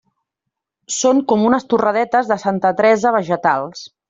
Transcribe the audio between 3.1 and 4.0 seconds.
vegetals.